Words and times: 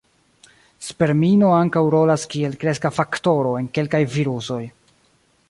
Spermino 0.85 1.51
ankaŭ 1.57 1.83
rolas 1.97 2.25
kiel 2.33 2.57
kreska 2.65 2.93
faktoro 2.97 3.53
en 3.61 3.71
kelkaj 3.79 4.03
virusoj. 4.17 4.61